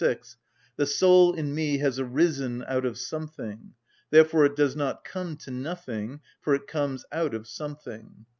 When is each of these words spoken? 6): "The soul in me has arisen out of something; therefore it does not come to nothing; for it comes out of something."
6): 0.03 0.37
"The 0.77 0.87
soul 0.87 1.35
in 1.35 1.53
me 1.53 1.77
has 1.77 1.99
arisen 1.99 2.63
out 2.67 2.85
of 2.85 2.97
something; 2.97 3.75
therefore 4.09 4.45
it 4.45 4.55
does 4.55 4.75
not 4.75 5.03
come 5.03 5.37
to 5.37 5.51
nothing; 5.51 6.21
for 6.41 6.55
it 6.55 6.65
comes 6.65 7.05
out 7.11 7.35
of 7.35 7.47
something." 7.47 8.25